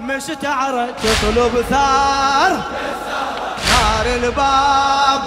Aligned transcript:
مستعرة 0.00 0.86
تطلب 1.02 1.64
ثار. 1.70 2.50
نار 3.68 4.06
الباب. 4.06 5.22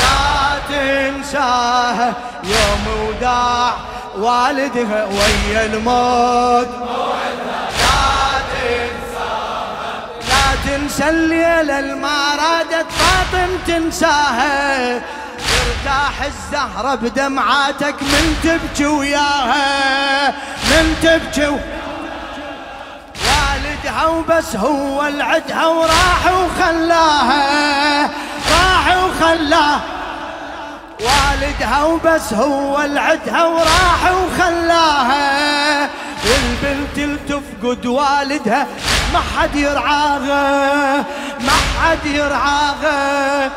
لا 0.00 0.58
تنساها 0.68 2.12
يوم 2.44 3.08
وداع 3.08 3.74
والدها 4.16 5.04
ويا 5.04 5.64
الموت. 5.66 6.68
لا 7.80 8.40
تنساها 8.54 9.92
لا 10.28 10.46
تنسى 10.66 11.08
الليلة 11.08 11.78
الما 11.78 12.34
رادت 12.34 12.86
فاطم 12.92 13.50
تنساها. 13.66 15.02
ترتاح 15.64 16.22
الزهرة 16.22 16.94
بدمعاتك 16.94 18.02
من 18.02 18.36
تبكي 18.42 18.86
وياها 18.86 20.30
من 20.70 20.96
تبكي 21.02 21.46
والدها 23.24 24.06
وبس 24.06 24.56
هو 24.56 25.06
العدها 25.06 25.66
وراح 25.66 26.26
وخلاها 26.26 28.10
راح 28.50 28.96
وخلاها. 29.04 29.80
والدها 31.00 31.84
وبس 31.84 32.32
هو 32.32 32.82
العدها 32.82 33.44
وراح 33.44 34.12
وخلاها. 34.12 35.88
والبنت 36.24 36.98
التفقد 36.98 37.86
والدها 37.86 38.66
ما 39.12 39.20
حد 39.38 39.56
يرعاها 39.56 40.96
ما 41.40 41.52
حد 41.82 42.06
يرعاها. 42.06 43.50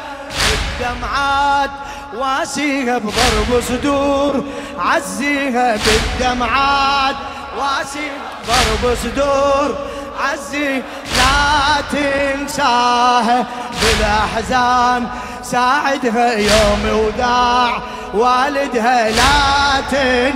الدمعات 0.53 1.69
واسيها 2.15 2.97
بضرب 2.97 3.61
صدور 3.67 4.43
عزيها 4.79 5.77
بالدمعات. 5.77 7.15
واسيها 7.57 8.13
ضرب 8.47 8.95
صدور 9.03 9.75
عزي 10.23 10.81
لا 11.17 11.81
تنساها. 11.91 13.45
بالأحزان 13.81 15.07
ساعدها 15.43 16.33
يوم 16.33 16.83
وداع 17.05 17.81
والدها 18.13 19.09
لا 19.09 19.81
تن. 19.91 20.33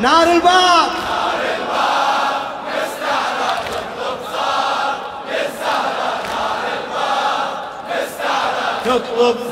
نار 0.00 0.32
الباب. 0.32 0.90
تطلب 8.84 9.36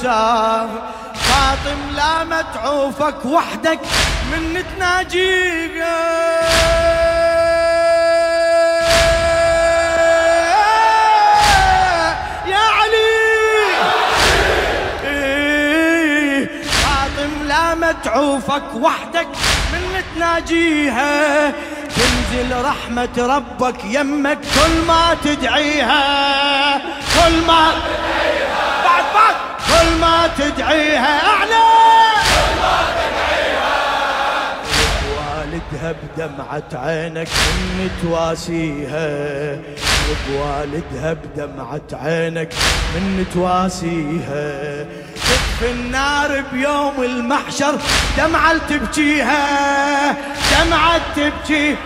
تنسى 0.00 0.68
فاطم 1.14 1.80
لا 1.96 2.24
متعوفك 2.24 3.24
وحدك 3.24 3.80
من 4.32 4.64
تناجيك 4.76 5.76
يا 12.46 12.64
علي. 12.76 13.10
إيه، 15.04 16.62
فاطم 16.62 17.32
لا 17.48 17.74
متعوفك 17.74 18.74
وحدك 18.74 19.28
من 19.72 20.02
تناجيها 20.14 21.52
تنزل 21.96 22.64
رحمة 22.64 23.16
ربك 23.18 23.84
يمك 23.84 24.38
كل 24.38 24.86
ما 24.88 25.16
تدعيها. 25.24 26.78
كل 27.14 27.46
ما 27.46 27.72
بعد 27.72 28.09
كل 29.70 30.00
ما 30.00 30.30
تدعيها 30.38 31.26
أعلى. 31.26 31.70
والدها 35.16 35.92
بدمعة 35.92 36.70
عينك 36.72 37.28
من 37.78 37.90
تواسيها. 38.02 39.58
وبوالدها 40.10 41.12
بدمعة 41.12 41.80
عينك 41.92 42.52
من 42.94 43.26
تواسيها. 43.34 44.84
تطفي 45.14 45.70
النار 45.70 46.44
بيوم 46.52 47.02
المحشر 47.02 47.78
دمعة 48.16 48.58
تبكيها. 48.68 50.16
دمعة 50.52 51.00
تبكي. 51.16 51.76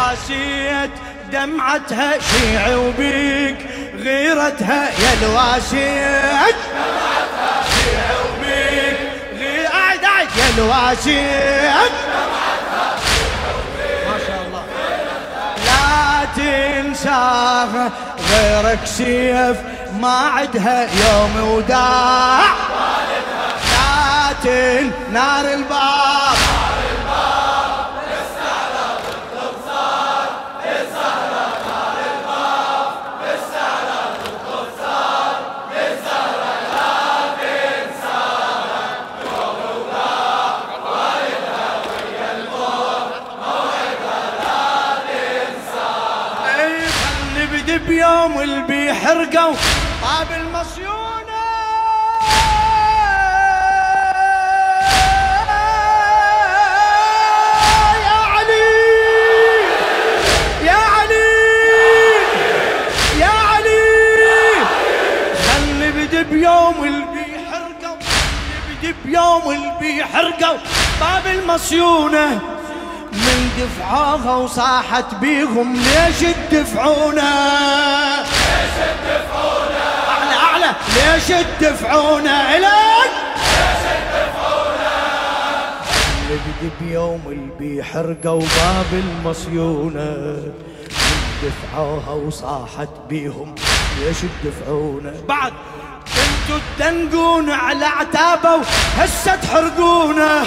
الواسية 0.06 0.91
دمعتها 1.33 2.12
شيعي 2.19 2.75
وبيك 2.75 3.56
غيرتها 3.99 4.91
يا 4.91 5.12
الواسية 5.22 6.47
دمعتها 6.72 7.62
شيعي 7.71 8.16
وبيك 8.31 8.99
غير 9.39 9.66
يا 10.39 10.49
الواسية 10.59 11.75
ما 14.06 14.19
شاء 14.27 14.41
الله. 14.47 14.65
لا 15.66 16.27
تنساها 16.37 17.91
غيرك 18.31 18.81
سيف 18.84 19.56
ما 20.00 20.19
عدها 20.19 20.83
يوم 20.83 21.50
وداع. 21.50 22.45
لا 23.72 24.33
تن 24.45 24.91
نار 25.12 25.45
الباب 25.55 26.06
بيوم 47.88 48.41
اللي 48.41 48.62
بيحرقوا 48.62 49.54
طاب 50.02 50.26
المصيونة. 50.41 50.97
يا 58.04 58.19
علي. 58.32 58.69
يا 60.64 60.72
علي. 60.72 61.28
يا 63.20 63.26
علي. 63.26 63.84
خل 65.47 65.78
نبدي 65.80 66.22
بيوم 66.24 66.84
اللي 66.84 67.04
بيحرقوا 67.14 67.97
نبدي 68.70 68.94
بيوم 69.04 69.50
اللي 69.50 69.72
بيحرقوا 69.80 70.58
باب 71.00 71.26
المصيونة. 71.26 72.56
من 73.16 73.50
دفعوها 73.59 74.37
وصاحت 74.37 75.15
بيهم 75.15 75.77
ليش 75.77 76.21
تدفعونا؟ 76.50 77.32
ليش 78.22 78.77
تدفعونا 79.04 79.84
أعلى 80.09 80.34
أعلى. 80.34 80.75
ليش 80.94 81.47
تدفعونا؟ 81.60 82.56
الك 82.56 82.66
نبدي 86.31 86.71
بيوم 86.81 87.22
اللي 87.27 87.50
بيحرقوا 87.59 88.41
باب 88.41 88.87
المصيونة. 88.93 90.37
من 90.91 91.19
دفعوها 91.43 92.10
وصاحت 92.10 92.88
بيهم 93.09 93.54
ليش 94.00 94.16
تدفعونا؟ 94.44 95.12
بعد 95.28 95.53
كنتوا 96.06 96.60
تدنقون 96.78 97.51
على 97.51 97.84
عتابة 97.84 98.54
وهسه 98.54 99.36
تحرقونه 99.36 100.45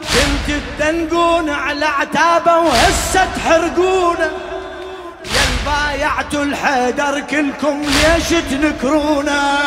كنت 0.00 0.56
تدنقون 0.78 1.50
على 1.50 1.84
عتابة 1.86 2.56
وهسة 2.58 3.28
تحرقونه 3.36 4.30
يا 5.34 5.40
البايعتوا 5.50 6.44
الحيدر 6.44 7.20
كلكم 7.20 7.82
ليش 7.82 8.28
تنكرونا 8.28 9.58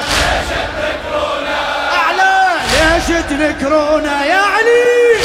ليش 0.00 0.48
تنكرونا 0.50 1.58
أعلى 1.92 2.48
ليش 2.72 3.06
تنكرونا 3.30 4.24
يا 4.24 4.40
علي. 4.40 5.20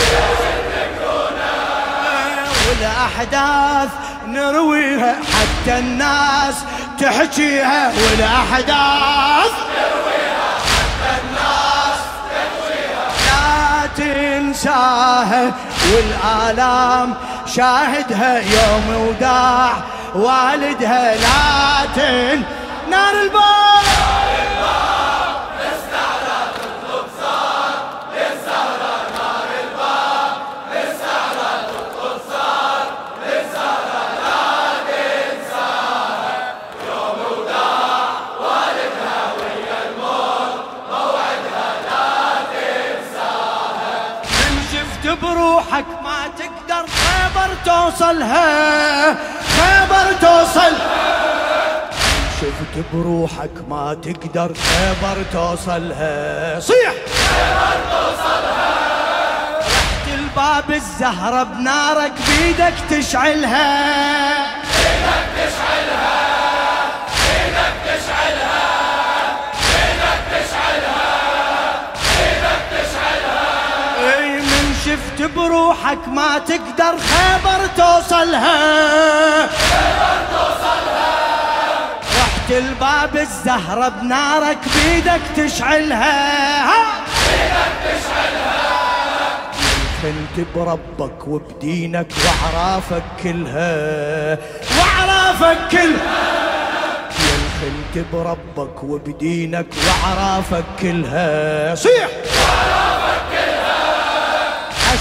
والأحداث 2.69 3.89
نرويها 4.27 5.15
حتى 5.15 5.79
الناس 5.79 6.55
تحكيها 6.99 7.91
والأحداث 7.93 9.51
تنساها 14.55 15.53
والآلام 15.93 17.13
شاهدها 17.45 18.39
يوم 18.39 19.07
وداع 19.07 19.71
والدها 20.15 21.15
لا 21.15 21.85
تن 21.95 22.43
نار 22.89 23.21
الباب 23.23 23.64
بروحك 45.21 45.85
ما 46.03 46.27
تقدر 46.37 46.85
خيبر 46.87 47.49
توصلها 47.65 49.15
خيبر 49.57 50.13
توصل. 50.21 50.73
شفت 52.41 52.85
بروحك 52.93 53.51
ما 53.69 53.97
تقدر 54.03 54.53
خيبر 54.53 55.17
توصلها. 55.33 56.59
صيح. 56.59 56.93
خيبر 57.29 57.77
توصلها 57.91 58.75
رحت 59.59 60.07
الباب 60.19 60.71
الزهرة 60.71 61.43
بنارك 61.43 62.13
بيدك 62.27 62.73
تشعلها. 62.89 64.14
بروحك 75.55 76.07
ما 76.07 76.37
تقدر 76.37 76.97
خيبر 76.97 77.67
توصلها. 77.77 79.47
خيبر 79.47 80.17
توصلها 80.31 81.15
رحت 82.19 82.51
الباب 82.51 83.17
الزهرة 83.17 83.89
بنارك 83.89 84.57
بيدك 84.75 85.21
تشعلها. 85.35 86.83
بيدك 87.27 87.73
تشعلها 87.83 89.37
كنت 90.01 90.45
بربك 90.55 91.27
وبدينك 91.27 92.07
وأعرافك 92.25 93.03
كلها. 93.23 94.37
وأعرافك 94.77 95.57
كلها. 95.71 96.35
خنت 97.61 98.05
بربك 98.13 98.83
وبدينك 98.83 99.67
وأعرافك 99.87 100.65
كلها. 100.81 101.75
صيح! 101.75 102.09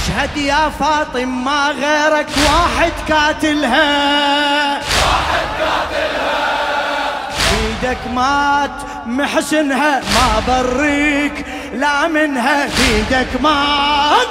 أشهد 0.04 0.36
يا 0.36 0.68
فاطم 0.68 1.44
ما 1.44 1.68
غيرك 1.68 2.26
واحد 2.36 2.92
كاتلها 3.08 4.74
واحد 4.78 5.46
كاتلها 5.58 7.30
بيدك 7.50 7.98
مات 8.14 8.70
محسنها 9.06 10.00
ما 10.00 10.42
بريك. 10.48 11.46
لا 11.74 12.08
منها 12.08 12.66
بيدك 12.66 13.40
مات. 13.40 14.28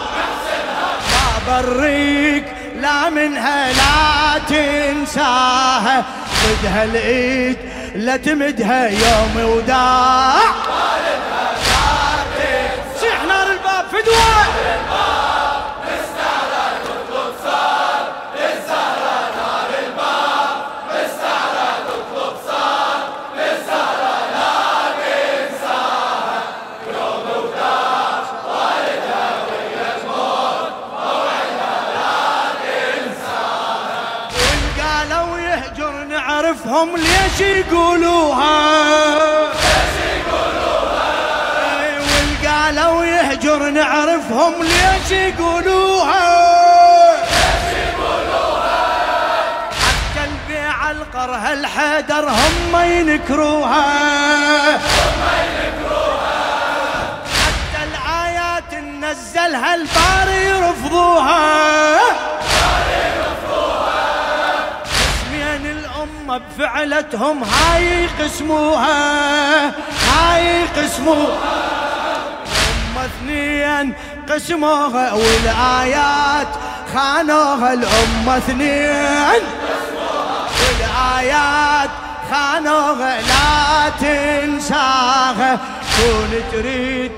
بريك. 1.47 2.45
لا 2.81 3.09
منها 3.09 3.73
لا 3.73 4.39
تنساها. 4.49 6.05
خذها 6.41 6.83
الإيد 6.83 7.57
لا 7.95 8.17
تمدها 8.17 8.89
يوم 8.89 9.49
وداع. 9.49 10.33
نعرفهم 36.33 36.89
ليش 36.97 37.39
يقولوها. 37.39 38.73
والقالوا 41.99 43.05
يهجر 43.05 43.69
نعرفهم 43.69 44.53
ليش 44.63 45.11
يقولوها. 45.11 46.23
ليش 47.21 47.77
يقولوها 47.87 48.85
حتى 49.71 50.23
البيع 50.29 50.91
القره 50.91 51.53
الحيدر 51.53 52.29
هم 52.29 52.81
ينكروها 52.83 53.85
هم 54.75 55.21
ينكروها. 55.53 57.19
حتى 57.43 57.83
الآيات 57.83 58.73
نزلها 59.01 59.75
الباري 59.75 60.45
يرفضوها. 60.45 62.02
بفعلتهم 66.37 67.43
هاي 67.43 68.07
قسموها 68.07 69.65
هاي 70.09 70.63
قسموها. 70.77 71.37
هم 72.47 73.05
اثنين 73.05 73.93
قسموها 74.29 75.13
والآيات 75.13 76.47
خانوها 76.93 77.73
الأمة 77.73 78.37
اثنين 78.37 79.43
والآيات 80.59 81.89
خانوها. 82.31 83.21
لا 83.21 83.89
تنساها 84.01 85.59
كون 85.97 86.31
تريد 86.51 87.11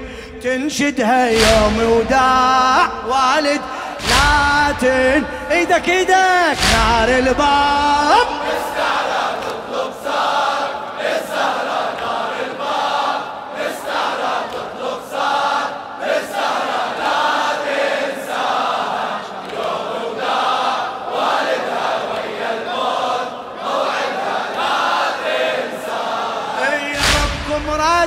تنشدها 0.43 1.29
يوم 1.29 1.77
وداع 1.79 2.89
والد. 3.07 3.61
لا 4.09 4.71
تن 4.81 5.23
إيدك 5.51 5.89
إيدك 5.89 6.57
نار 6.73 7.09
الباب. 7.09 8.24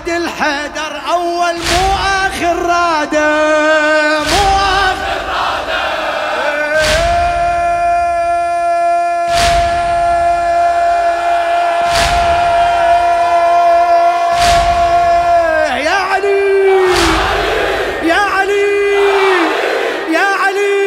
مراد 0.09 0.23
الحيدر 0.23 1.01
أول 1.11 1.55
مو 1.55 1.95
آخر 2.27 2.57
رادة 2.63 3.29
مو 4.25 4.57
آخر 4.57 5.21
رادة. 5.29 5.79
يا 15.79 15.91
علي 15.91 16.41
يا 18.03 18.15
علي 18.15 18.67
يا 20.13 20.27
علي. 20.43 20.79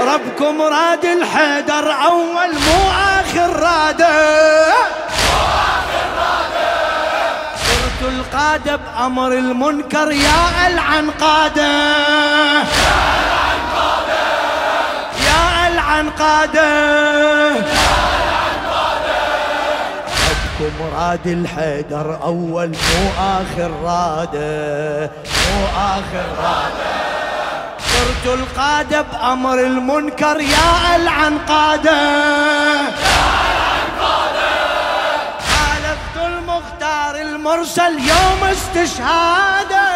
ربكم 0.00 0.62
راد 0.62 1.04
الحيدر 1.04 1.92
أول 2.06 2.50
القادة 8.54 8.76
بأمر 8.76 9.32
المنكر 9.32 10.10
يا 10.12 10.66
العن 10.66 11.10
قادة 11.10 11.62
يا 15.26 15.68
العن 15.68 16.10
قادة 16.10 17.54
حبكم 20.14 20.72
مراد 20.80 21.26
الحيدر 21.26 22.18
أول 22.22 22.68
مو 22.68 23.10
آخر 23.18 23.70
رادة. 23.82 25.10
مو 25.26 25.66
آخر 25.76 26.26
رادة. 26.38 26.94
صرت 27.78 28.38
القادة 28.38 29.02
بأمر 29.02 29.60
المنكر 29.60 30.40
يا 30.40 30.96
العن 30.96 31.38
قادة 31.48 32.00
المرسل 37.44 37.92
يوم 37.98 38.44
استشهاده. 38.50 39.86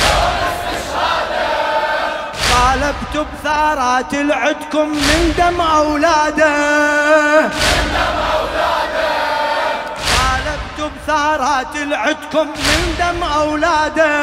يوم 0.00 0.36
استشهاده 0.50 1.48
طالبت 2.52 3.28
بثارات 3.32 4.14
العدكم 4.14 4.88
من 4.88 5.34
دم 5.38 5.60
أولاده. 5.60 6.54
اولاده 8.32 9.10
طالبت 10.16 10.92
بثارات 10.96 11.76
العدكم 11.76 12.46
من 12.48 12.94
دم 12.98 13.22
أولاده. 13.22 14.16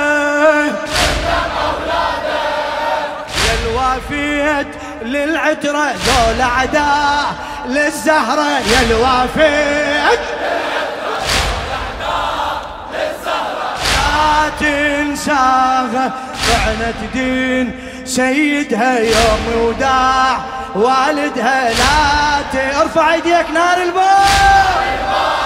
من 0.64 1.52
اولاده 1.64 2.38
يا 3.46 3.54
الوافيت 3.64 4.76
للعترة 5.02 5.92
ذول 5.92 6.42
اعداء 6.42 7.36
للزهرة 7.66 8.50
يا 8.50 8.82
الوافيت 8.90 10.20
تنساها. 14.60 16.14
طعنت 16.48 17.14
دين 17.14 17.72
سيدها 18.06 19.00
يوم 19.00 19.64
وداع 19.64 20.38
والدها 20.76 21.70
لا 21.70 22.18
ارفع 22.82 23.14
ايديك 23.14 23.52
نار 23.54 23.78
الباب 23.78 25.37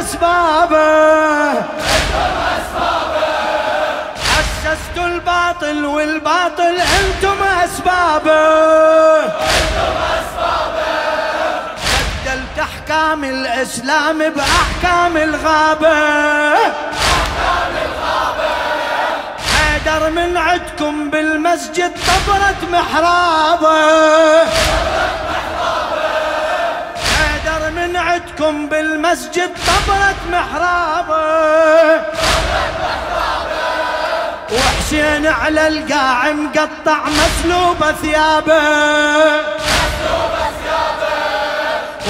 أسبابه. 0.00 1.50
أنتم 1.50 2.34
أسبابه 2.58 3.28
أسست 4.40 4.96
الباطل 4.96 5.84
والباطل 5.86 6.80
أنتم 7.00 7.42
أسبابه. 7.64 9.24
أنتم 9.24 9.94
أسبابه 10.18 10.88
بدلت 12.24 12.58
أحكام 12.60 13.24
الإسلام 13.24 14.18
بأحكام 14.18 15.16
الغابة. 15.16 15.98
حيدر 19.58 20.10
من 20.10 20.36
عدكم 20.36 21.10
بالمسجد 21.10 21.92
طبرت 21.92 22.70
محرابة. 22.72 23.78
من 28.40 28.44
عدكم 28.44 28.68
بالمسجد 28.68 29.50
طبرت 29.66 30.16
محرابة. 30.32 32.02
وحسين 34.52 35.26
على 35.26 35.68
القاع 35.68 36.32
مقطع 36.32 36.98
مسلوب 37.04 37.92
ثيابة. 38.02 38.62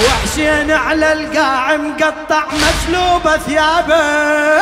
وحسين 0.05 0.71
على 0.71 1.13
القاع 1.13 1.77
مقطع 1.77 2.43
مسلوب 2.53 3.37
ثيابة. 3.47 4.59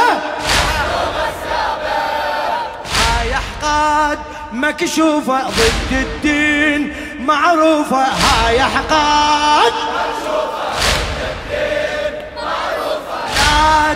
حقاد 3.61 4.19
مكشوفة 4.51 5.49
ضد 5.49 5.91
الدين 5.91 6.95
معروفة 7.19 8.05
هاي 8.05 8.63
حقاد 8.63 9.73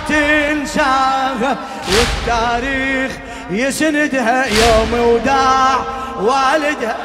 تنساها 0.09 1.57
والتاريخ 1.87 3.11
يسندها 3.49 4.45
يوم 4.45 4.93
وداع 4.93 5.77
والدها. 6.19 6.97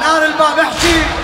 نار 0.00 0.24
الباب 0.24 0.58
احكي 0.58 1.21